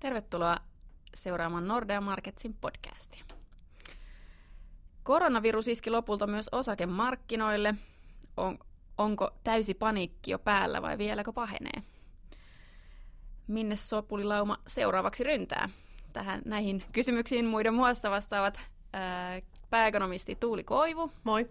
[0.00, 0.56] Tervetuloa
[1.14, 3.24] seuraamaan Nordea Marketsin podcastia.
[5.02, 7.74] Koronavirus iski lopulta myös osakemarkkinoille.
[8.36, 8.58] On,
[8.98, 11.82] onko täysi paniikki jo päällä vai vieläkö pahenee?
[13.46, 15.68] Minne sopulilauma seuraavaksi ryntää?
[16.12, 18.60] Tähän näihin kysymyksiin muiden muassa vastaavat
[18.92, 19.40] ää,
[19.70, 21.12] pääekonomisti Tuuli Koivu.
[21.24, 21.50] Moi.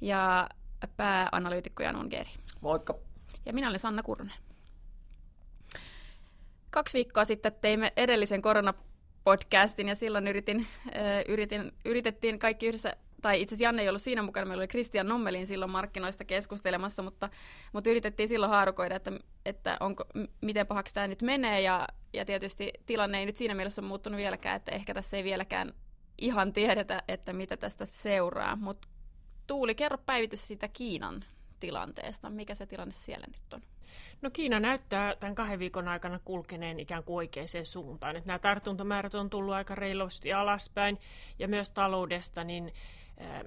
[0.00, 0.48] Ja
[0.96, 2.30] pääanalyytikko Jan Geri.
[2.60, 2.94] Moikka.
[3.46, 4.34] Ja minä olen Sanna Kurunen.
[6.70, 10.66] Kaksi viikkoa sitten teimme edellisen koronapodcastin ja silloin yritin,
[11.28, 15.08] yritin, yritettiin kaikki yhdessä tai itse asiassa Janne ei ollut siinä mukana, meillä oli Kristian
[15.08, 17.28] Nommelin silloin markkinoista keskustelemassa, mutta,
[17.72, 19.12] mutta yritettiin silloin haarukoida, että,
[19.46, 20.04] että onko,
[20.40, 24.16] miten pahaksi tämä nyt menee, ja, ja tietysti tilanne ei nyt siinä mielessä ole muuttunut
[24.16, 25.74] vieläkään, että ehkä tässä ei vieläkään
[26.18, 28.88] ihan tiedetä, että mitä tästä seuraa, mutta
[29.46, 31.24] Tuuli, kerro päivitys siitä Kiinan
[31.64, 33.62] tilanteesta, mikä se tilanne siellä nyt on?
[34.22, 38.16] No Kiina näyttää tämän kahden viikon aikana kulkeneen ikään kuin oikeaan suuntaan.
[38.16, 40.98] Että nämä tartuntamäärät on tullut aika reilusti alaspäin
[41.38, 42.72] ja myös taloudesta, niin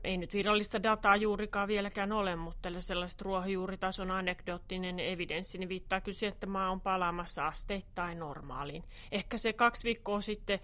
[0.04, 6.28] ei nyt virallista dataa juurikaan vieläkään ole, mutta sellaiset ruohonjuuritason anekdoottinen evidenssi niin viittaa kyllä
[6.28, 8.84] että maa on palaamassa asteittain normaaliin.
[9.12, 10.60] Ehkä se kaksi viikkoa sitten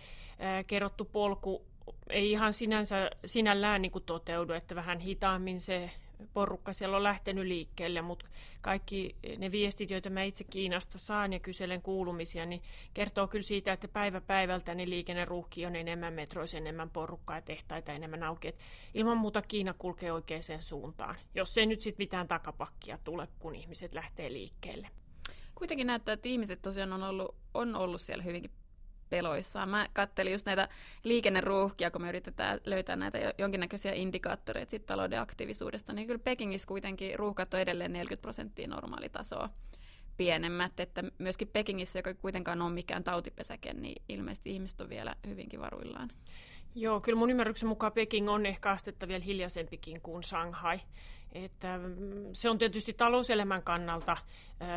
[0.68, 1.66] kerrottu polku
[2.09, 5.92] ei ihan sinänsä, sinällään niin kuin toteudu, että vähän hitaammin se
[6.34, 8.26] porukka siellä on lähtenyt liikkeelle, mutta
[8.62, 12.62] kaikki ne viestit, joita mä itse Kiinasta saan ja kyselen kuulumisia, niin
[12.94, 17.94] kertoo kyllä siitä, että päivä päivältä niin liikenneruuhki on enemmän metroissa, enemmän porukkaa ja tehtaita
[17.94, 18.48] enemmän auki.
[18.48, 18.60] Et
[18.94, 23.94] ilman muuta Kiina kulkee oikeaan suuntaan, jos ei nyt sitten mitään takapakkia tule, kun ihmiset
[23.94, 24.90] lähtee liikkeelle.
[25.56, 28.52] Kuitenkin näyttää, että ihmiset tosiaan on ollut, on ollut siellä hyvinkin
[29.14, 29.69] peloissaan.
[29.69, 30.69] Mä kattelin just näitä
[31.03, 37.19] liikenneruuhkia, kun me yritetään löytää näitä jonkinnäköisiä indikaattoreita sit talouden aktiivisuudesta, niin kyllä Pekingissä kuitenkin
[37.19, 39.50] ruuhkat on edelleen 40 prosenttia normaalitasoa
[40.17, 45.59] pienemmät, että myöskin Pekingissä, joka kuitenkaan on mikään tautipesäke, niin ilmeisesti ihmiset on vielä hyvinkin
[45.59, 46.09] varuillaan.
[46.76, 50.80] Joo, kyllä mun ymmärryksen mukaan Peking on ehkä astetta vielä hiljaisempikin kuin Shanghai.
[51.31, 54.18] Että mm, se on tietysti talouselämän kannalta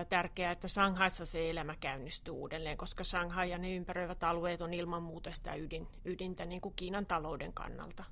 [0.09, 5.03] tärkeää, että Shanghaissa se elämä käynnistyy uudelleen, koska Shanghai ja ne ympäröivät alueet on ilman
[5.03, 8.05] muuta sitä ydin, ydintä niin kuin Kiinan talouden kannalta.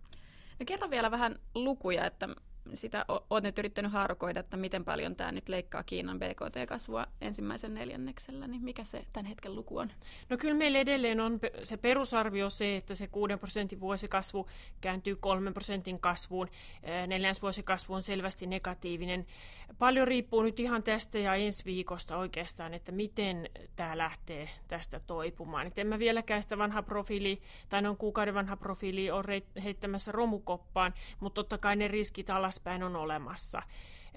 [0.58, 2.28] No kerro vielä vähän lukuja, että
[2.74, 8.46] sitä olet nyt yrittänyt haarukoida, että miten paljon tämä nyt leikkaa Kiinan BKT-kasvua ensimmäisen neljänneksellä,
[8.46, 9.92] niin mikä se tämän hetken luku on?
[10.28, 14.48] No kyllä meillä edelleen on se perusarvio se, että se 6 prosentin vuosikasvu
[14.80, 16.48] kääntyy 3 prosentin kasvuun.
[17.06, 19.26] Neljänsvuosikasvu on selvästi negatiivinen.
[19.78, 25.66] Paljon riippuu nyt ihan tästä ja ensi viikosta oikeastaan, että miten tämä lähtee tästä toipumaan.
[25.66, 29.24] Et en mä vieläkään sitä vanha profiili, tai noin kuukauden vanha profiili on
[29.64, 33.62] heittämässä romukoppaan, mutta totta kai ne riskit alas alaspäin on olemassa.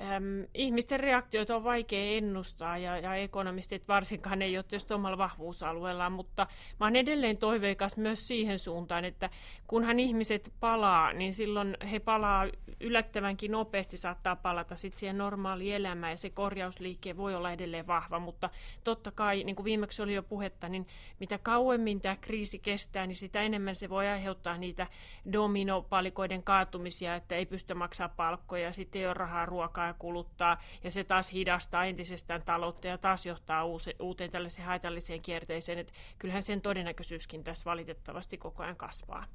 [0.02, 6.12] Ähm, ihmisten reaktioita on vaikea ennustaa ja, ja ekonomistit varsinkaan ei ole tietysti omalla vahvuusalueellaan,
[6.12, 6.48] mutta
[6.80, 9.30] mä olen edelleen toiveikas myös siihen suuntaan, että
[9.68, 12.48] kunhan ihmiset palaa, niin silloin he palaa
[12.80, 18.20] yllättävänkin nopeasti saattaa palata sitten siihen normaaliin elämään ja se korjausliike voi olla edelleen vahva,
[18.20, 18.50] mutta
[18.84, 20.88] totta kai, niin kuin viimeksi oli jo puhetta, niin
[21.20, 24.88] mitä kauemmin tämä kriisi kestää, niin sitä enemmän se voi aiheuttaa niitä
[25.34, 30.58] dominopalikoiden kaatumisia, että ei pysty maksamaan palkkoja ja sitten ei ole rahaa ruokaa ja kuluttaa,
[30.84, 33.64] ja se taas hidastaa entisestään taloutta ja taas johtaa
[34.00, 39.26] uuteen tällaiseen haitalliseen kierteeseen, että kyllähän sen todennäköisyyskin tässä valitettavasti koko ajan kasvaa.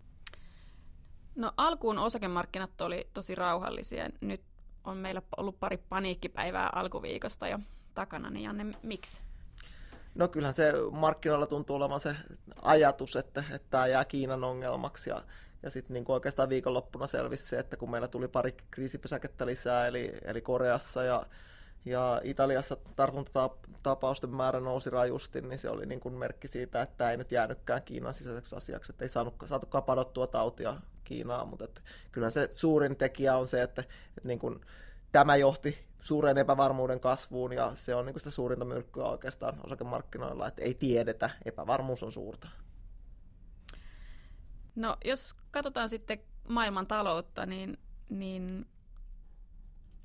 [1.35, 4.09] No alkuun osakemarkkinat oli tosi rauhallisia.
[4.21, 4.43] Nyt
[4.85, 7.59] on meillä ollut pari paniikkipäivää alkuviikosta jo
[7.95, 9.21] takana, niin Janne, miksi?
[10.15, 12.17] No kyllähän se markkinoilla tuntuu olevan se
[12.63, 15.23] ajatus, että, että tämä jää Kiinan ongelmaksi ja
[15.63, 20.13] ja sitten niin oikeastaan viikonloppuna selvisi se, että kun meillä tuli pari kriisipesäkettä lisää, eli,
[20.25, 21.27] eli Koreassa ja,
[21.85, 27.17] ja Italiassa tartuntatapausten määrä nousi rajusti, niin se oli niin kuin merkki siitä, että ei
[27.17, 31.81] nyt jäänytkään Kiinan sisäiseksi asiaksi, että ei saanut, saatukaan padottua tautia Kiinaan, mutta että
[32.13, 33.81] kyllähän se suurin tekijä on se, että,
[34.17, 34.61] että niin kuin
[35.13, 40.63] tämä johti suureen epävarmuuden kasvuun ja se on niin sitä suurinta myrkkyä oikeastaan osakemarkkinoilla, että
[40.63, 42.49] ei tiedetä, epävarmuus on suurta.
[44.75, 47.79] No jos katsotaan sitten maailman taloutta, niin,
[48.09, 48.67] niin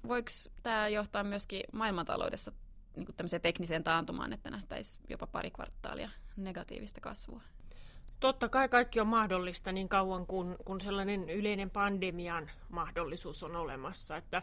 [0.07, 0.29] voiko
[0.63, 2.51] tämä johtaa myöskin maailmantaloudessa
[2.95, 7.41] niin tämmöiseen tekniseen taantumaan, että nähtäisiin jopa pari kvartaalia negatiivista kasvua?
[8.19, 14.17] Totta kai kaikki on mahdollista niin kauan kuin kun sellainen yleinen pandemian mahdollisuus on olemassa.
[14.17, 14.41] Että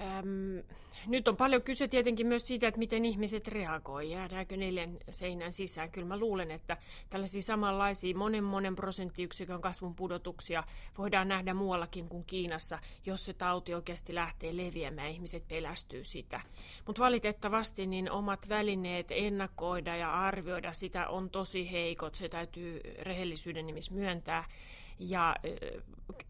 [0.00, 0.62] Öm,
[1.06, 5.90] nyt on paljon kyse tietenkin myös siitä, että miten ihmiset reagoivat, jäädäänkö neljän seinän sisään.
[5.90, 6.76] Kyllä mä luulen, että
[7.10, 10.64] tällaisia samanlaisia monen monen prosenttiyksikön kasvun pudotuksia
[10.98, 16.40] voidaan nähdä muuallakin kuin Kiinassa, jos se tauti oikeasti lähtee leviämään, ihmiset pelästyy sitä.
[16.86, 23.66] Mutta valitettavasti niin omat välineet ennakoida ja arvioida sitä on tosi heikot, se täytyy rehellisyyden
[23.66, 24.44] nimissä myöntää.
[25.00, 25.36] Ja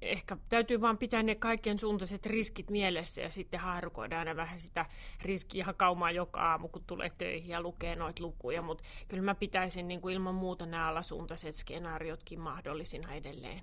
[0.03, 4.87] ehkä täytyy vaan pitää ne kaikkien suuntaiset riskit mielessä ja sitten haarukoida aina vähän sitä
[5.23, 8.63] riskiä kaumaa joka aamu, kun tulee töihin ja lukee noita lukuja.
[8.63, 13.63] Mutta kyllä mä pitäisin niin kuin ilman muuta nämä alasuuntaiset skenaariotkin mahdollisina edelleen.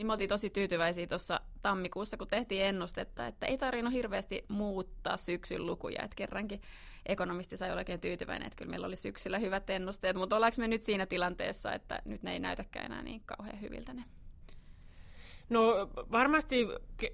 [0.00, 5.16] Niin me oltiin tosi tyytyväisiä tuossa tammikuussa, kun tehtiin ennustetta, että ei tarvinnut hirveästi muuttaa
[5.16, 6.60] syksyn lukuja, että kerrankin
[7.06, 10.82] ekonomisti sai oikein tyytyväinen, että kyllä meillä oli syksyllä hyvät ennusteet, mutta ollaanko me nyt
[10.82, 14.04] siinä tilanteessa, että nyt ne ei näytäkään enää niin kauhean hyviltä ne?
[15.50, 16.66] No varmasti,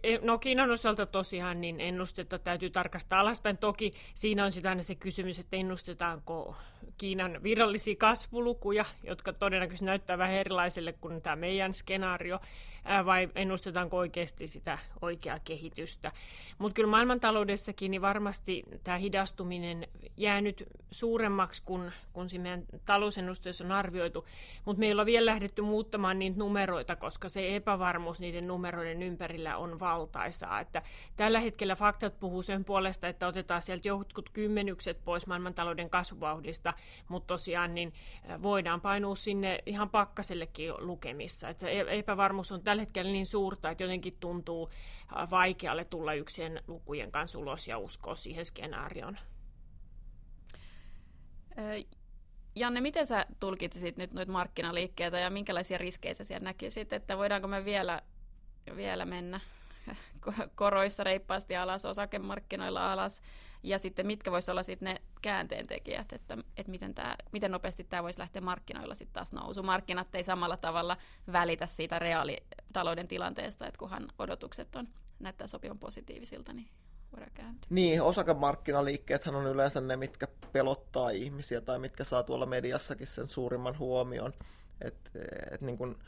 [0.02, 3.58] e, no Kiinan osalta tosiaan niin ennustetta täytyy tarkastaa alaspäin.
[3.58, 6.56] Toki siinä on sitä aina se kysymys, että ennustetaanko
[6.98, 12.40] Kiinan virallisia kasvulukuja, jotka todennäköisesti näyttää vähän erilaiselle kuin tämä meidän skenaario
[13.06, 16.12] vai ennustetaanko oikeasti sitä oikeaa kehitystä.
[16.58, 23.64] Mutta kyllä maailmantaloudessakin niin varmasti tämä hidastuminen jää nyt suuremmaksi kuin, kun siinä meidän talousennusteessa
[23.64, 24.26] on arvioitu,
[24.64, 29.80] mutta meillä on vielä lähdetty muuttamaan niitä numeroita, koska se epävarmuus niiden numeroiden ympärillä on
[29.80, 30.60] valtaisaa.
[30.60, 30.82] Että
[31.16, 36.74] tällä hetkellä faktat puhuu sen puolesta, että otetaan sieltä jotkut kymmenykset pois maailmantalouden kasvuvauhdista,
[37.08, 37.92] mutta tosiaan niin
[38.42, 41.48] voidaan painua sinne ihan pakkasellekin lukemissa.
[41.48, 44.70] Että e-, epävarmuus on tällä tällä hetkellä niin suurta, että jotenkin tuntuu
[45.16, 49.18] äh, vaikealle tulla yksien lukujen kanssa ulos ja uskoa siihen skenaarioon.
[52.54, 57.48] Janne, miten sä tulkitsisit nyt noita markkinaliikkeitä ja minkälaisia riskejä sä siellä näkisit, että voidaanko
[57.48, 58.02] me vielä,
[58.76, 59.40] vielä mennä
[60.54, 63.22] koroissa reippaasti alas, osakemarkkinoilla alas,
[63.62, 68.02] ja sitten mitkä voisi olla sitten ne käänteentekijät, että, että miten, tämä, miten nopeasti tämä
[68.02, 69.62] voisi lähteä markkinoilla sitten taas nousu.
[69.62, 70.96] Markkinat ei samalla tavalla
[71.32, 74.88] välitä siitä reaalitalouden tilanteesta, että kunhan odotukset on,
[75.18, 76.68] näyttää sopivan positiivisilta, niin
[77.12, 77.66] voidaan kääntyä.
[77.70, 83.78] Niin, osakemarkkinaliikkeethän on yleensä ne, mitkä pelottaa ihmisiä tai mitkä saa tuolla mediassakin sen suurimman
[83.78, 84.32] huomion.
[84.80, 85.10] Et,
[85.50, 85.98] et niin kun,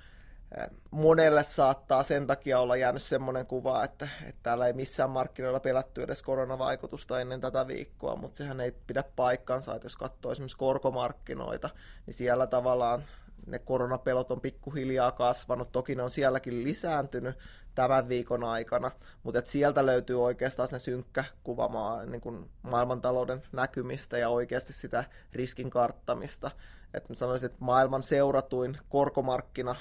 [0.91, 6.03] monelle saattaa sen takia olla jäänyt semmoinen kuva, että, että täällä ei missään markkinoilla pelätty
[6.03, 11.71] edes koronavaikutusta ennen tätä viikkoa, mutta sehän ei pidä paikkansa, että jos katsoo esimerkiksi korkomarkkinoita,
[12.07, 13.05] niin siellä tavallaan
[13.47, 15.73] ne koronapelot on pikkuhiljaa kasvanut.
[15.73, 17.39] Toki ne on sielläkin lisääntynyt
[17.75, 18.91] tämän viikon aikana,
[19.23, 24.73] mutta et sieltä löytyy oikeastaan se synkkä kuva maa, niin kuin maailmantalouden näkymistä ja oikeasti
[24.73, 26.51] sitä riskin karttamista.
[26.95, 29.75] Et mä sanoisin, että maailman seuratuin korkomarkkina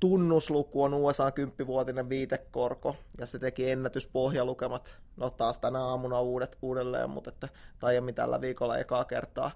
[0.00, 7.10] tunnusluku on USA 10-vuotinen viitekorko, ja se teki ennätyspohjalukemat, no taas tänä aamuna uudet uudelleen,
[7.10, 7.48] mutta että,
[7.78, 9.50] tai aiemmin tällä viikolla ekaa kertaa,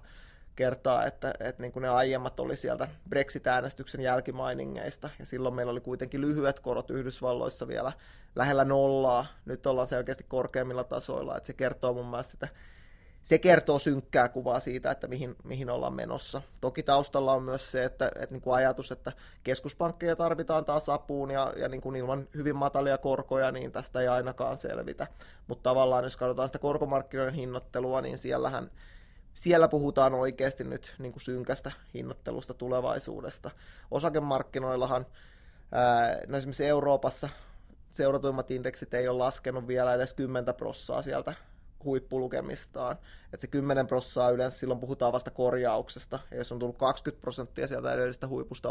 [0.55, 5.81] kertaa että, että niin kuin ne aiemmat oli sieltä Brexit-äänestyksen jälkimainingeista, ja silloin meillä oli
[5.81, 7.91] kuitenkin lyhyet korot Yhdysvalloissa vielä
[8.35, 12.47] lähellä nollaa, nyt ollaan selkeästi korkeammilla tasoilla, että se kertoo mun mielestä, että
[13.23, 16.41] se kertoo synkkää kuvaa siitä, että mihin, mihin ollaan menossa.
[16.61, 19.11] Toki taustalla on myös se, että, että niin kuin ajatus, että
[19.43, 24.07] keskuspankkeja tarvitaan taas apuun ja, ja niin kuin ilman hyvin matalia korkoja, niin tästä ei
[24.07, 25.07] ainakaan selvitä.
[25.47, 28.71] Mutta tavallaan jos katsotaan sitä korkomarkkinoiden hinnoittelua, niin siellähän
[29.33, 33.51] siellä puhutaan oikeasti nyt niin kuin synkästä hinnoittelusta tulevaisuudesta.
[33.91, 35.05] Osakemarkkinoillahan,
[36.27, 37.29] no esimerkiksi Euroopassa
[37.91, 41.33] seuratuimmat indeksit ei ole laskenut vielä edes 10 prossaa sieltä
[41.83, 42.97] huippulukemistaan.
[43.25, 47.67] Että se 10 prosenttia yleensä silloin puhutaan vasta korjauksesta, ja jos on tullut 20 prosenttia
[47.67, 48.69] sieltä edellisestä huipusta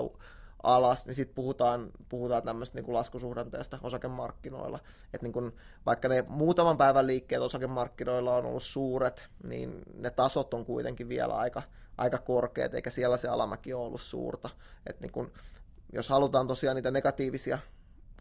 [0.62, 4.78] alas, niin sitten puhutaan, puhutaan tämmöistä niin laskusuhdanteesta osakemarkkinoilla.
[5.14, 5.52] Että niin
[5.87, 11.35] vaikka ne muutaman päivän liikkeet osakemarkkinoilla on ollut suuret, niin ne tasot on kuitenkin vielä
[11.35, 11.62] aika,
[11.99, 14.50] aika korkeat, eikä siellä se alamäki ole ollut suurta.
[14.87, 15.33] Että niin kun,
[15.92, 17.59] jos halutaan tosiaan niitä negatiivisia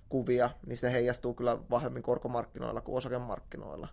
[0.10, 3.88] kuvia, niin se heijastuu kyllä vahvemmin korkomarkkinoilla kuin osakemarkkinoilla.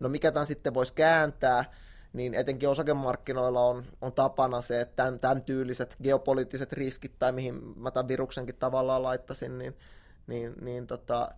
[0.00, 1.64] No mikä tämän sitten voisi kääntää,
[2.12, 7.54] niin etenkin osakemarkkinoilla on, on tapana se, että tämän, tämän tyyliset geopoliittiset riskit, tai mihin
[7.76, 9.76] mä tämän viruksenkin tavallaan laittasin, niin,
[10.26, 11.28] niin, niin tota,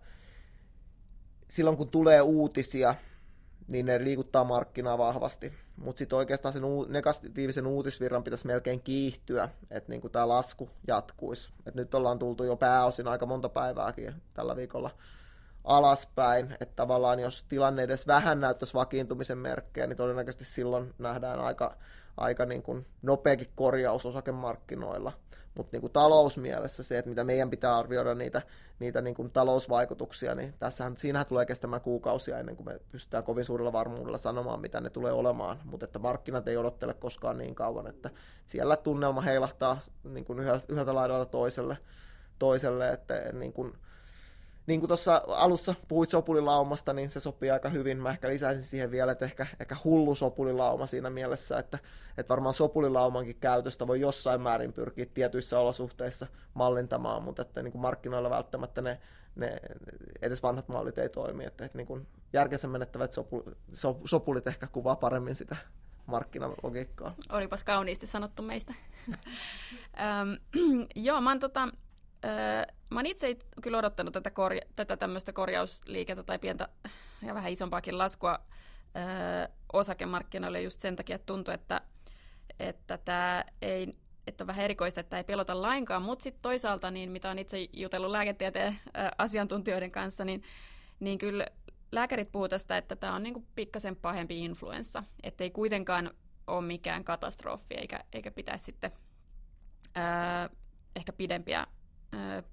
[1.49, 2.95] silloin kun tulee uutisia,
[3.67, 5.53] niin ne liikuttaa markkinaa vahvasti.
[5.77, 11.49] Mutta sitten oikeastaan sen negatiivisen uutisvirran pitäisi melkein kiihtyä, että niinku tämä lasku jatkuisi.
[11.65, 14.89] Et nyt ollaan tultu jo pääosin aika monta päivääkin tällä viikolla
[15.63, 21.77] alaspäin, että tavallaan jos tilanne edes vähän näyttäisi vakiintumisen merkkejä, niin todennäköisesti silloin nähdään aika,
[22.17, 25.11] aika niin kuin nopeakin korjaus osakemarkkinoilla.
[25.55, 28.41] Mutta niin kuin talousmielessä se, että mitä meidän pitää arvioida niitä,
[28.79, 33.45] niitä niin kuin talousvaikutuksia, niin tässähän, siinähän tulee kestämään kuukausia ennen kuin me pystytään kovin
[33.45, 35.59] suurella varmuudella sanomaan, mitä ne tulee olemaan.
[35.65, 38.09] Mutta että markkinat ei odottele koskaan niin kauan, että
[38.45, 40.39] siellä tunnelma heilahtaa niin kuin
[40.69, 41.77] yhdeltä laidalta toiselle,
[42.39, 43.73] toiselle että niin kuin,
[44.71, 47.97] niin kuin tuossa alussa puhuit sopulilaumasta, niin se sopii aika hyvin.
[47.97, 51.79] Mä ehkä lisäisin siihen vielä, että ehkä, ehkä hullu sopulilauma siinä mielessä, että,
[52.17, 57.81] että varmaan sopulilaumankin käytöstä voi jossain määrin pyrkiä tietyissä olosuhteissa mallintamaan, mutta että niin kuin
[57.81, 58.99] markkinoilla välttämättä ne,
[59.35, 59.59] ne
[60.21, 61.45] edes vanhat mallit ei toimi.
[61.45, 63.43] Että, että niin kuin järkensä menettävät sopu,
[64.05, 65.55] sopulit ehkä kuvaa paremmin sitä
[66.05, 67.15] markkinalogiikkaa.
[67.31, 68.73] Olipas kauniisti sanottu meistä.
[70.95, 71.67] joo, mä oon tota,
[72.25, 76.67] Öö, mä oon itse kyllä odottanut tätä, korja- tätä tämmöistä korjausliikettä tai pientä
[77.27, 78.39] ja vähän isompaakin laskua
[78.95, 81.81] öö, osakemarkkinoille just sen takia, että tuntuu, että,
[82.59, 83.93] että tämä ei
[84.27, 87.57] että on vähän erikoista, että ei pelota lainkaan, mutta sitten toisaalta, niin mitä on itse
[87.73, 90.43] jutellut lääketieteen ö, asiantuntijoiden kanssa, niin,
[90.99, 91.47] niin kyllä
[91.91, 96.11] lääkärit puhuu tästä, että tämä on niinku pikkasen pahempi influenssa, että ei kuitenkaan
[96.47, 98.91] ole mikään katastrofi, eikä, eikä pitäisi sitten
[99.97, 100.55] ö,
[100.95, 101.67] ehkä pidempiä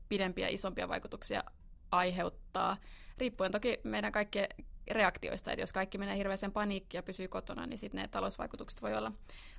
[0.08, 1.44] pidempiä, isompia vaikutuksia
[1.90, 2.76] aiheuttaa,
[3.18, 4.48] riippuen toki meidän kaikkien
[4.90, 8.94] reaktioista, että jos kaikki menee hirveäseen paniikkiin ja pysyy kotona, niin sitten ne talousvaikutukset voi
[8.94, 9.12] olla,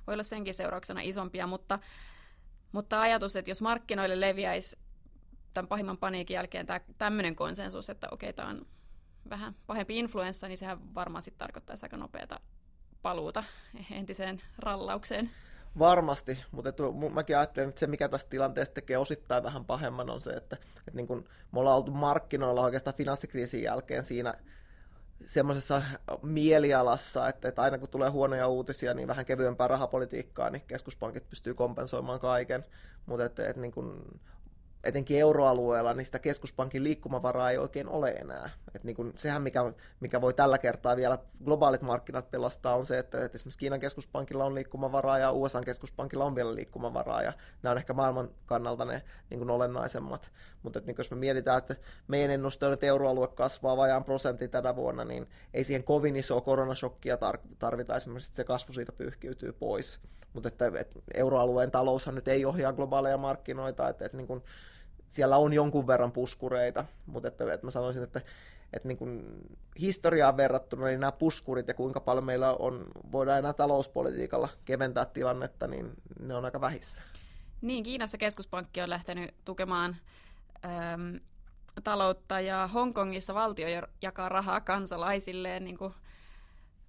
[0.06, 1.78] voi olla senkin seurauksena isompia, mutta,
[2.72, 4.78] mutta ajatus, että jos markkinoille leviäisi
[5.54, 8.66] tämän pahimman paniikin jälkeen tämä tämmöinen konsensus, että okei, tämä on
[9.30, 12.40] vähän pahempi influenssa, niin sehän varmaan sitten tarkoittaisi aika nopeata
[13.02, 13.44] paluuta
[13.90, 15.30] entiseen rallaukseen.
[15.78, 16.82] Varmasti, mutta että
[17.14, 20.90] mäkin ajattelen, että se mikä tästä tilanteesta tekee osittain vähän pahemman on se, että, että
[20.92, 24.34] niin kun me ollaan oltu markkinoilla oikeastaan finanssikriisin jälkeen siinä
[25.26, 25.82] semmoisessa
[26.22, 31.54] mielialassa, että, että aina kun tulee huonoja uutisia, niin vähän kevyempää rahapolitiikkaa, niin keskuspankit pystyy
[31.54, 32.64] kompensoimaan kaiken,
[33.06, 34.20] mutta että, että niin kun
[34.84, 38.50] etenkin euroalueella, niin sitä keskuspankin liikkumavaraa ei oikein ole enää.
[38.74, 42.98] Et niin kun, sehän, mikä, mikä voi tällä kertaa vielä globaalit markkinat pelastaa, on se,
[42.98, 47.32] että, että esimerkiksi Kiinan keskuspankilla on liikkumavaraa ja USA keskuspankilla on vielä liikkumavaraa, ja
[47.62, 50.30] nämä on ehkä maailman kannalta ne niin kuin olennaisemmat.
[50.62, 51.76] Mutta niin jos me mietitään, että
[52.08, 56.40] meidän ennuste on, että euroalue kasvaa vajaan prosentti tänä vuonna, niin ei siihen kovin isoa
[56.40, 57.18] koronashokkia
[57.58, 60.00] tarvita esimerkiksi, se kasvu siitä pyyhkiytyy pois.
[60.32, 64.42] Mutta että, että euroalueen taloushan nyt ei ohjaa globaaleja markkinoita, että, että niin kuin,
[65.10, 68.20] siellä on jonkun verran puskureita, mutta että, että mä sanoisin, että,
[68.72, 69.24] että niin kuin
[69.80, 75.66] historiaan verrattuna niin nämä puskurit ja kuinka paljon meillä on, voidaan enää talouspolitiikalla keventää tilannetta,
[75.66, 75.90] niin
[76.20, 77.02] ne on aika vähissä.
[77.60, 79.96] Niin, Kiinassa keskuspankki on lähtenyt tukemaan
[80.64, 81.20] äm,
[81.84, 83.68] taloutta ja Hongkongissa valtio
[84.02, 85.94] jakaa rahaa kansalaisilleen niin kuin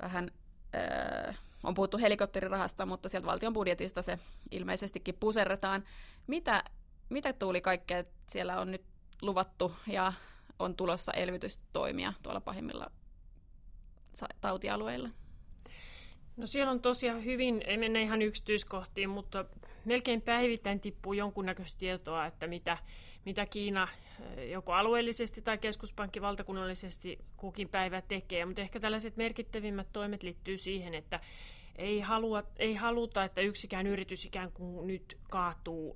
[0.02, 0.32] vähän...
[0.76, 4.20] Äh, on puhuttu helikopterirahasta, mutta sieltä valtion budjetista se
[4.52, 5.84] ilmeisestikin puserretaan.
[6.28, 6.64] Mitä,
[7.12, 8.84] mitä tuuli kaikkea siellä on nyt
[9.22, 10.14] luvattu ja
[10.60, 12.92] on tulossa elvytystoimia tuolla pahimmilla
[14.42, 15.10] tautialueilla?
[16.38, 19.46] No siellä on tosiaan hyvin, ei mennä ihan yksityiskohtiin, mutta
[19.86, 22.78] melkein päivittäin tippuu jonkunnäköistä tietoa, että mitä,
[23.26, 23.88] mitä Kiina
[24.38, 28.46] eh, joko alueellisesti tai keskuspankki valtakunnallisesti kukin päivä tekee.
[28.46, 31.20] Mutta ehkä tällaiset merkittävimmät toimet liittyy siihen, että
[31.76, 35.94] ei, halua, ei haluta, että yksikään yritys ikään kuin nyt kaatuu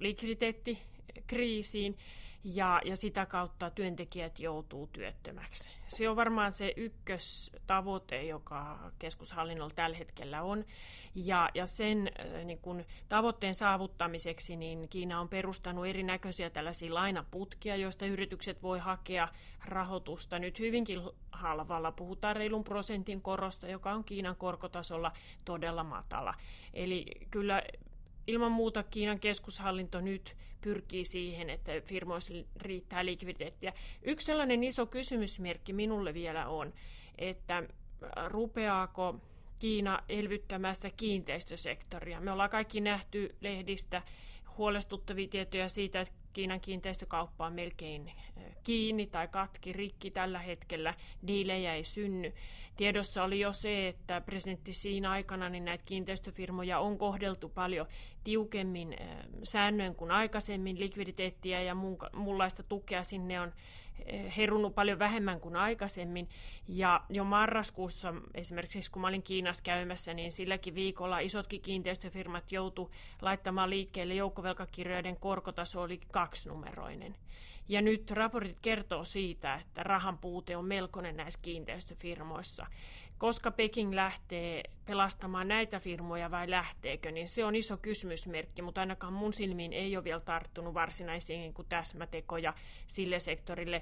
[1.15, 1.97] likviditeettikriisiin
[2.43, 5.69] ja, ja sitä kautta työntekijät joutuu työttömäksi.
[5.87, 10.65] Se on varmaan se ykköstavoite, joka keskushallinnolla tällä hetkellä on.
[11.15, 17.75] Ja, ja sen äh, niin kun, tavoitteen saavuttamiseksi niin Kiina on perustanut erinäköisiä tällaisia lainaputkia,
[17.75, 19.27] joista yritykset voi hakea
[19.65, 21.91] rahoitusta nyt hyvinkin halvalla.
[21.91, 25.11] Puhutaan reilun prosentin korosta, joka on Kiinan korkotasolla
[25.45, 26.33] todella matala.
[26.73, 27.61] Eli kyllä
[28.27, 33.73] ilman muuta Kiinan keskushallinto nyt pyrkii siihen, että firmoissa riittää likviditeettiä.
[34.03, 36.73] Yksi sellainen iso kysymysmerkki minulle vielä on,
[37.17, 37.63] että
[38.27, 39.15] rupeaako
[39.59, 42.21] Kiina elvyttämään sitä kiinteistösektoria.
[42.21, 44.01] Me ollaan kaikki nähty lehdistä
[44.57, 48.11] huolestuttavia tietoja siitä, että Kiinan kiinteistökauppa on melkein
[48.63, 50.93] kiinni tai katki, rikki tällä hetkellä,
[51.27, 52.33] diilejä ei synny.
[52.77, 57.87] Tiedossa oli jo se, että presidentti siinä aikana niin näitä kiinteistöfirmoja on kohdeltu paljon
[58.23, 58.97] tiukemmin
[59.43, 61.75] säännöin kuin aikaisemmin, likviditeettiä ja
[62.13, 63.53] muunlaista tukea sinne on
[64.37, 66.29] herunut paljon vähemmän kuin aikaisemmin.
[66.67, 72.91] Ja jo marraskuussa, esimerkiksi kun mä olin Kiinassa käymässä, niin silläkin viikolla isotkin kiinteistöfirmat joutu
[73.21, 77.15] laittamaan liikkeelle joukkovelkakirjojen korkotaso oli kaksinumeroinen.
[77.67, 82.65] Ja nyt raportit kertoo siitä, että rahan puute on melkoinen näissä kiinteistöfirmoissa.
[83.17, 89.13] Koska Peking lähtee pelastamaan näitä firmoja vai lähteekö, niin se on iso kysymysmerkki, mutta ainakaan
[89.13, 92.53] mun silmiin ei ole vielä tarttunut varsinaisiin niin kuin täsmätekoja
[92.87, 93.81] sille sektorille.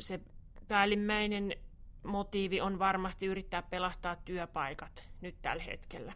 [0.00, 0.20] Se
[0.68, 1.54] päällimmäinen
[2.02, 6.12] motiivi on varmasti yrittää pelastaa työpaikat nyt tällä hetkellä.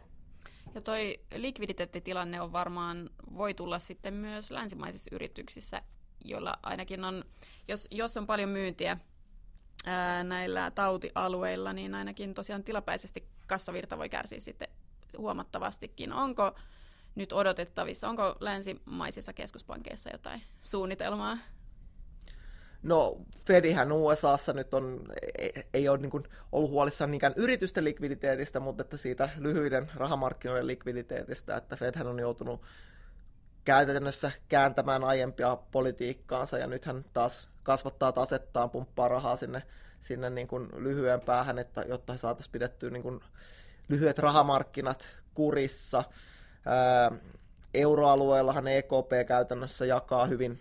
[0.75, 5.81] Ja toi likviditeettitilanne on varmaan, voi tulla sitten myös länsimaisissa yrityksissä,
[6.25, 7.23] joilla ainakin on,
[7.67, 8.97] jos, jos on paljon myyntiä
[10.23, 14.67] näillä tautialueilla, niin ainakin tosiaan tilapäisesti kassavirta voi kärsiä sitten
[15.17, 16.13] huomattavastikin.
[16.13, 16.55] Onko
[17.15, 21.37] nyt odotettavissa, onko länsimaisissa keskuspankeissa jotain suunnitelmaa
[22.83, 25.01] No, Fedihän USAssa nyt on,
[25.37, 30.67] ei, ei ole niin kuin ollut huolissaan niinkään yritysten likviditeetistä, mutta että siitä lyhyiden rahamarkkinoiden
[30.67, 32.61] likviditeetistä, että Fedhän on joutunut
[33.67, 39.63] käytännössä kääntämään aiempia politiikkaansa ja nythän taas kasvattaa tasettaan, pumppaa rahaa sinne,
[40.01, 43.19] sinne niin kuin lyhyen päähän, että, jotta saataisiin pidettyä niin kuin
[43.89, 46.03] lyhyet rahamarkkinat kurissa.
[47.73, 50.59] Euroalueellahan EKP käytännössä jakaa hyvin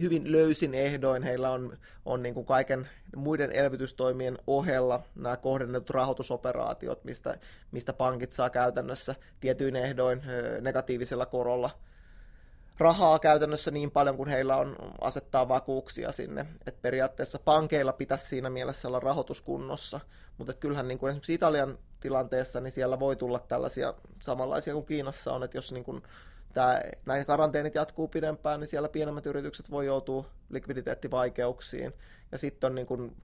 [0.00, 1.22] hyvin löysin ehdoin.
[1.22, 7.38] Heillä on, on niin kuin kaiken muiden elvytystoimien ohella nämä kohdennetut rahoitusoperaatiot, mistä,
[7.72, 10.22] mistä pankit saa käytännössä tietyin ehdoin
[10.60, 11.70] negatiivisella korolla
[12.82, 16.46] rahaa käytännössä niin paljon kuin heillä on asettaa vakuuksia sinne.
[16.66, 20.00] Et periaatteessa pankeilla pitäisi siinä mielessä olla rahoituskunnossa,
[20.38, 25.32] mutta kyllähän niin kuin esimerkiksi Italian tilanteessa niin siellä voi tulla tällaisia samanlaisia kuin Kiinassa
[25.32, 26.02] on, että jos niin kuin
[26.54, 31.92] tämä, näin karanteenit jatkuu pidempään, niin siellä pienemmät yritykset voi joutua likviditeettivaikeuksiin.
[32.32, 33.16] Ja sitten on niin kuin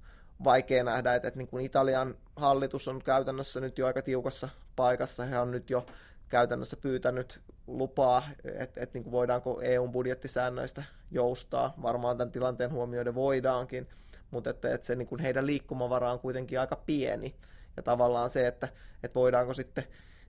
[0.45, 5.25] vaikea nähdä, että, että niin kuin Italian hallitus on käytännössä nyt jo aika tiukassa paikassa.
[5.25, 5.87] He on nyt jo
[6.29, 11.75] käytännössä pyytänyt lupaa, että, että niin voidaanko EUn budjettisäännöistä joustaa.
[11.83, 13.89] Varmaan tämän tilanteen huomioiden voidaankin,
[14.31, 17.35] mutta että, että se niin kuin heidän liikkumavara on kuitenkin aika pieni.
[17.77, 18.69] Ja tavallaan se, että,
[19.03, 19.85] että voidaanko sitten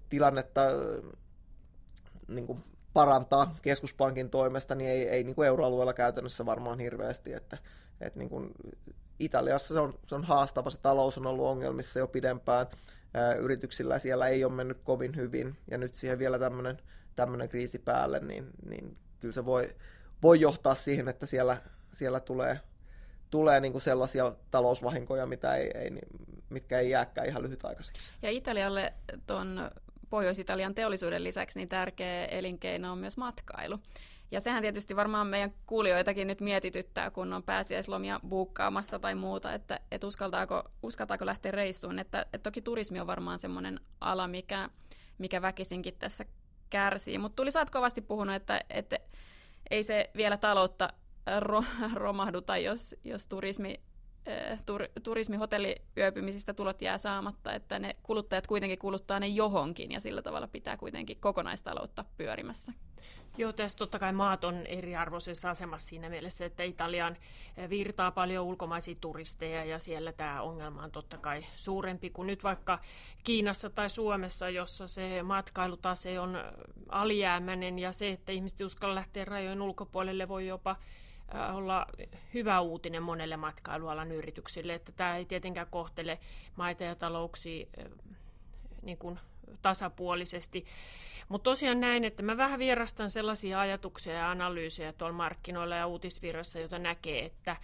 [0.09, 0.61] tilannetta
[2.27, 2.63] niin kuin
[2.93, 7.57] parantaa keskuspankin toimesta, niin ei, ei niin kuin euroalueella käytännössä varmaan hirveästi, että,
[8.01, 8.51] että niin kuin
[9.19, 12.67] Italiassa se on, se on haastava, se talous on ollut ongelmissa jo pidempään,
[13.13, 16.39] ää, yrityksillä siellä ei ole mennyt kovin hyvin, ja nyt siihen vielä
[17.15, 19.75] tämmöinen kriisi päälle, niin, niin kyllä se voi,
[20.23, 21.57] voi johtaa siihen, että siellä,
[21.93, 22.59] siellä tulee,
[23.29, 25.91] tulee niin kuin sellaisia talousvahinkoja, mitä ei, ei,
[26.49, 28.11] mitkä ei jääkään ihan lyhytaikaisiksi.
[28.21, 28.93] Ja Italialle
[29.27, 29.71] tuon
[30.09, 33.79] Pohjois-Italian teollisuuden lisäksi niin tärkeä elinkeino on myös matkailu.
[34.31, 39.79] Ja sehän tietysti varmaan meidän kuulijoitakin nyt mietityttää, kun on pääsiäislomia buukkaamassa tai muuta, että,
[39.91, 41.99] että uskaltaako, uskaltaako lähteä reissuun.
[41.99, 44.69] Että, että toki turismi on varmaan semmoinen ala, mikä,
[45.17, 46.25] mikä väkisinkin tässä
[46.69, 47.17] kärsii.
[47.17, 48.99] Mutta tuli sä oot kovasti puhunut, että, että
[49.71, 50.93] ei se vielä taloutta
[51.39, 51.63] ro,
[51.93, 53.79] romahduta, jos, jos turismi
[54.65, 60.47] tur, turismihotelliyöpymisistä tulot jää saamatta, että ne kuluttajat kuitenkin kuluttaa ne johonkin ja sillä tavalla
[60.47, 62.73] pitää kuitenkin kokonaistaloutta pyörimässä.
[63.37, 67.17] Joo, tässä totta kai maat on eriarvoisessa asemassa siinä mielessä, että Italian
[67.69, 72.79] virtaa paljon ulkomaisia turisteja ja siellä tämä ongelma on totta kai suurempi kuin nyt vaikka
[73.23, 76.37] Kiinassa tai Suomessa, jossa se matkailutase on
[76.89, 80.75] alijäämäinen ja se, että ihmiset uskalla lähteä rajojen ulkopuolelle voi jopa
[81.53, 81.85] olla
[82.33, 86.19] hyvä uutinen monelle matkailualan yrityksille, että tämä ei tietenkään kohtele
[86.55, 87.85] maita ja talouksia äh,
[88.81, 89.19] niin kuin
[89.61, 90.65] tasapuolisesti.
[91.29, 96.59] Mutta tosiaan näin, että mä vähän vierastan sellaisia ajatuksia ja analyysejä tuolla markkinoilla ja uutisvirrassa,
[96.59, 97.55] jota näkee, että,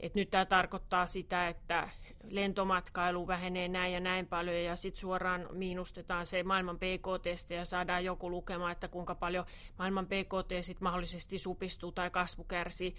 [0.00, 1.88] että nyt tämä tarkoittaa sitä, että
[2.28, 8.04] lentomatkailu vähenee näin ja näin paljon ja sitten suoraan miinustetaan se maailman PKT ja saadaan
[8.04, 9.44] joku lukema, että kuinka paljon
[9.78, 12.94] maailman PKT sitten mahdollisesti supistuu tai kasvu kärsii.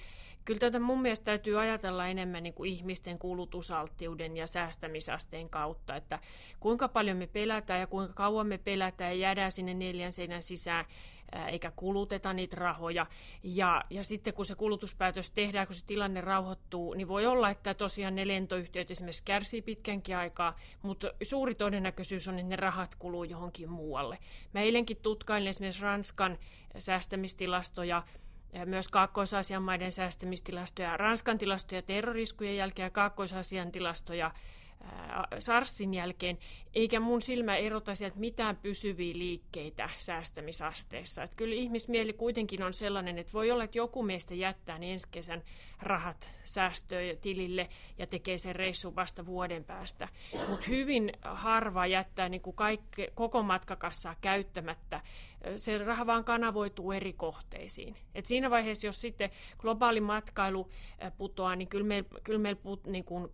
[0.45, 6.19] Kyllä tätä mun mielestä täytyy ajatella enemmän niin kuin ihmisten kulutusalttiuden ja säästämisasteen kautta, että
[6.59, 10.85] kuinka paljon me pelätään ja kuinka kauan me pelätään ja jäädään sinne neljän seinän sisään
[11.47, 13.05] eikä kuluteta niitä rahoja.
[13.43, 17.73] Ja, ja sitten kun se kulutuspäätös tehdään, kun se tilanne rauhoittuu, niin voi olla, että
[17.73, 23.23] tosiaan ne lentoyhtiöt esimerkiksi kärsii pitkänkin aikaa, mutta suuri todennäköisyys on, että ne rahat kuluu
[23.23, 24.17] johonkin muualle.
[24.53, 26.37] Mä eilenkin tutkailin esimerkiksi Ranskan
[26.77, 28.03] säästämistilastoja,
[28.65, 34.31] myös Kaakkois-Aasian maiden säästämistilastoja, Ranskan tilastoja terroriskujen jälkeen ja Kaakkois-Aasian tilastoja
[35.39, 36.37] SARSin jälkeen,
[36.73, 41.23] eikä mun silmä erota sieltä mitään pysyviä liikkeitä säästämisasteessa.
[41.23, 45.07] Että kyllä ihmismieli kuitenkin on sellainen, että voi olla, että joku meistä jättää niin ensi
[45.11, 45.43] kesän
[45.81, 50.07] rahat säästöön tilille ja tekee sen reissun vasta vuoden päästä.
[50.47, 55.01] Mutta hyvin harva jättää niin kuin kaikke, koko matkakassaa käyttämättä
[55.57, 57.95] se raha vaan kanavoituu eri kohteisiin.
[58.15, 60.69] Et siinä vaiheessa, jos sitten globaali matkailu
[61.17, 63.27] putoaa, niin kyllä meillä, kyllä meillä put, niin kuin,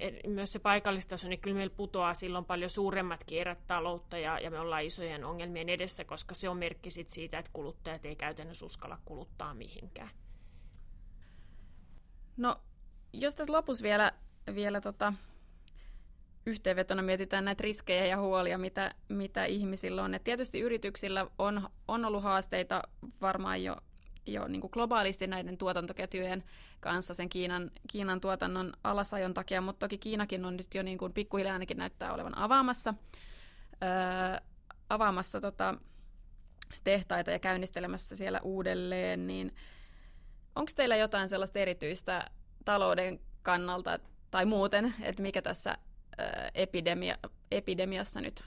[0.00, 4.50] e, myös se paikallistaso, niin kyllä meillä putoaa silloin paljon suuremmat kierrät taloutta ja, ja
[4.50, 8.66] me ollaan isojen ongelmien edessä, koska se on merkki sit siitä, että kuluttajat ei käytännössä
[8.66, 10.10] uskalla kuluttaa mihinkään.
[12.36, 12.56] No,
[13.12, 14.12] jos tässä lopussa vielä,
[14.54, 15.12] vielä tota,
[16.46, 20.14] yhteenvetona mietitään näitä riskejä ja huolia, mitä, mitä ihmisillä on.
[20.14, 22.82] Et tietysti yrityksillä on, on ollut haasteita
[23.20, 23.76] varmaan jo,
[24.26, 26.44] jo niin kuin globaalisti näiden tuotantoketjujen
[26.80, 31.12] kanssa sen Kiinan, Kiinan tuotannon alasajon takia, mutta toki Kiinakin on nyt jo niin kuin
[31.12, 32.94] pikkuhiljaa ainakin näyttää olevan avaamassa,
[33.82, 34.40] öö,
[34.90, 35.74] avaamassa tota,
[36.84, 39.54] tehtaita ja käynnistelemässä siellä uudelleen, niin
[40.56, 42.30] onko teillä jotain sellaista erityistä
[42.64, 43.98] talouden kannalta
[44.30, 45.78] tai muuten, että mikä tässä
[46.56, 47.18] epidemia,
[47.50, 48.42] epidemiassa nyt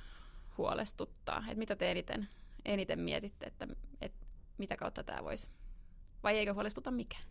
[0.57, 1.43] huolestuttaa?
[1.49, 2.27] Et mitä te eniten,
[2.65, 3.67] eniten mietitte, että,
[4.01, 4.25] että
[4.57, 5.49] mitä kautta tämä voisi?
[6.23, 7.23] Vai eikö huolestuta mikään?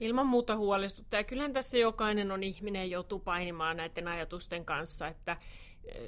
[0.00, 1.20] Ilman muuta huolestuttaa.
[1.20, 5.36] Ja kyllähän tässä jokainen on ihminen joutuu painimaan näiden ajatusten kanssa, että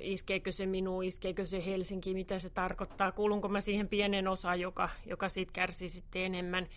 [0.00, 4.88] iskeekö se minuun, iskeekö se Helsinki, mitä se tarkoittaa, kuulunko mä siihen pienen osaan, joka,
[5.06, 6.68] joka siitä kärsii sitten enemmän.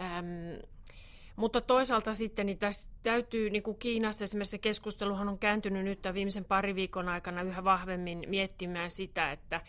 [0.00, 0.26] Ähm,
[1.36, 6.44] mutta toisaalta sitten niin tässä täytyy, niin kuin Kiinassa esimerkiksi keskusteluhan on kääntynyt nyt viimeisen
[6.44, 9.60] pari viikon aikana yhä vahvemmin miettimään sitä, että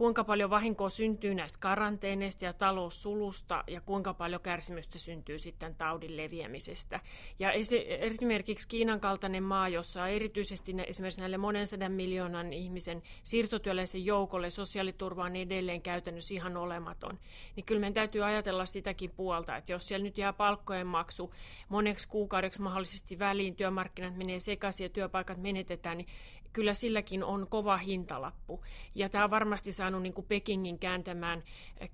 [0.00, 6.16] kuinka paljon vahinkoa syntyy näistä karanteeneista ja taloussulusta ja kuinka paljon kärsimystä syntyy sitten taudin
[6.16, 7.00] leviämisestä.
[7.38, 7.52] Ja
[8.00, 15.24] esimerkiksi Kiinan kaltainen maa, jossa erityisesti esimerkiksi näille monen sadan miljoonan ihmisen siirtotyöläisen joukolle sosiaaliturva
[15.24, 17.18] on edelleen käytännössä ihan olematon,
[17.56, 21.34] niin kyllä meidän täytyy ajatella sitäkin puolta, että jos siellä nyt jää palkkojen maksu
[21.68, 26.08] moneksi kuukaudeksi mahdollisesti väliin, työmarkkinat menee sekaisin ja työpaikat menetetään, niin
[26.52, 28.64] kyllä silläkin on kova hintalappu.
[28.94, 31.42] Ja tämä on varmasti saanut niin kuin Pekingin kääntämään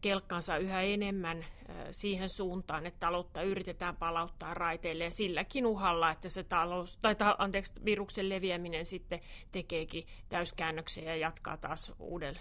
[0.00, 1.44] kelkkansa yhä enemmän
[1.90, 7.36] siihen suuntaan, että taloutta yritetään palauttaa raiteille ja silläkin uhalla, että se talous, tai ta,
[7.38, 9.20] anteeksi, viruksen leviäminen sitten
[9.52, 12.40] tekeekin täyskäännöksen ja jatkaa taas uudella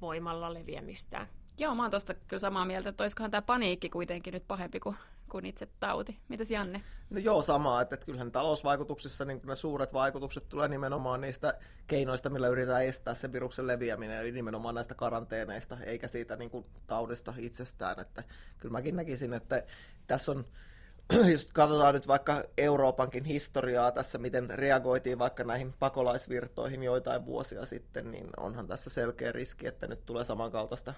[0.00, 1.39] voimalla leviämistään.
[1.60, 4.96] Joo, mä oon tuosta kyllä samaa mieltä, että olisikohan tämä paniikki kuitenkin nyt pahempi kuin
[5.28, 6.18] kuin itse tauti.
[6.28, 6.82] Mitäs Janne?
[7.10, 11.54] No joo, sama, että, että kyllähän talousvaikutuksissa niin ne suuret vaikutukset tulee nimenomaan niistä
[11.86, 16.66] keinoista, millä yritetään estää sen viruksen leviäminen, eli nimenomaan näistä karanteeneista, eikä siitä niin kuin,
[16.86, 18.00] taudista itsestään.
[18.00, 18.24] Että,
[18.58, 19.62] kyllä mäkin näkisin, että
[20.06, 20.44] tässä on
[21.32, 28.10] jos katsotaan nyt vaikka Euroopankin historiaa tässä, miten reagoitiin vaikka näihin pakolaisvirtoihin joitain vuosia sitten,
[28.10, 30.94] niin onhan tässä selkeä riski, että nyt tulee samankaltaista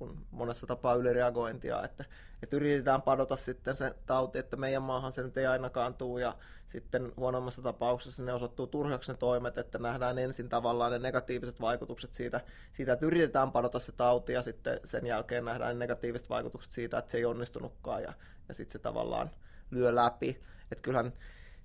[0.00, 2.04] niin monessa tapaa ylireagointia, että,
[2.42, 6.36] että yritetään padota sitten se tauti, että meidän maahan se nyt ei ainakaan tule ja
[6.66, 12.12] sitten huonommassa tapauksessa ne osoittuu turhaksi ne toimet, että nähdään ensin tavallaan ne negatiiviset vaikutukset
[12.12, 12.40] siitä,
[12.72, 16.98] siitä että yritetään padota se tauti ja sitten sen jälkeen nähdään ne negatiiviset vaikutukset siitä,
[16.98, 18.12] että se ei onnistunutkaan ja,
[18.48, 19.30] ja sitten se tavallaan
[19.70, 20.40] lyö läpi.
[20.72, 21.12] Että kyllähän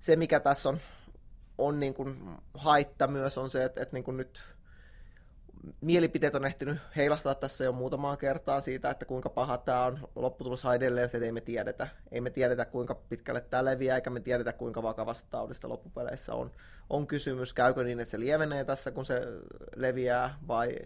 [0.00, 0.78] se, mikä tässä on,
[1.58, 4.42] on niin kuin haitta myös on se, että, että niin kuin nyt
[5.80, 10.08] mielipiteet on ehtinyt heilahtaa tässä jo muutamaa kertaa siitä, että kuinka paha tämä on.
[10.16, 11.88] Lopputulos on edelleen se, että ei me tiedetä.
[12.12, 16.50] Ei me tiedetä, kuinka pitkälle tämä leviää, eikä me tiedetä, kuinka vakavasta taudista loppupeleissä on,
[16.90, 17.54] on kysymys.
[17.54, 19.22] Käykö niin, että se lievenee tässä, kun se
[19.76, 20.76] leviää, vai,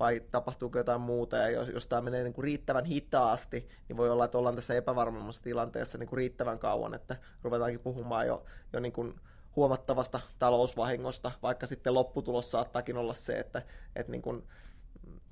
[0.00, 1.36] vai tapahtuuko jotain muuta.
[1.36, 4.74] Ja jos, jos tämä menee niin kuin riittävän hitaasti, niin voi olla, että ollaan tässä
[4.74, 9.20] epävarmemmassa tilanteessa niin kuin riittävän kauan, että ruvetaankin puhumaan jo, jo niin kuin
[9.58, 13.62] huomattavasta talousvahingosta, vaikka sitten lopputulos saattaakin olla se, että,
[13.96, 14.42] että niin kuin,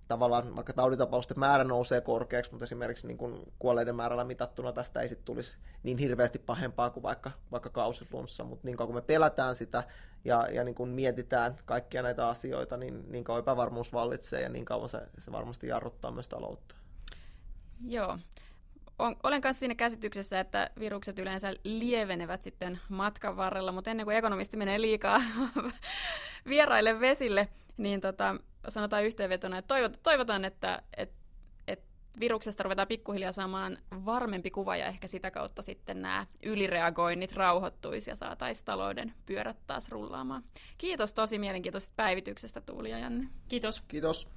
[0.08, 5.08] tavallaan vaikka tauditapausten määrä nousee korkeaksi, mutta esimerkiksi niin kuin kuolleiden määrällä mitattuna tästä ei
[5.08, 9.56] sitten tulisi niin hirveästi pahempaa kuin vaikka, vaikka kausiflunssa, mutta niin kauan kun me pelätään
[9.56, 9.84] sitä
[10.24, 14.64] ja, ja niin kuin mietitään kaikkia näitä asioita, niin niin kauan epävarmuus vallitsee ja niin
[14.64, 16.74] kauan se, se varmasti jarruttaa myös taloutta.
[17.86, 18.18] Joo
[18.98, 24.16] on, olen kanssa siinä käsityksessä, että virukset yleensä lievenevät sitten matkan varrella, mutta ennen kuin
[24.16, 25.22] ekonomisti menee liikaa
[26.48, 28.36] vieraille vesille, niin tota,
[28.68, 31.16] sanotaan yhteenvetona, että toivotaan, että, että,
[31.68, 31.86] että
[32.20, 38.16] viruksesta ruvetaan pikkuhiljaa saamaan varmempi kuva ja ehkä sitä kautta sitten nämä ylireagoinnit rauhoittuisi ja
[38.16, 40.42] saataisiin talouden pyörät taas rullaamaan.
[40.78, 43.28] Kiitos tosi mielenkiintoisesta päivityksestä Tuuli ja Janne.
[43.48, 43.82] Kiitos.
[43.88, 44.28] Kiitos.